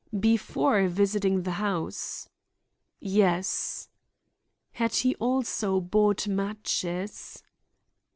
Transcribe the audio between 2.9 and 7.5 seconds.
Yes. Had he also bought matches?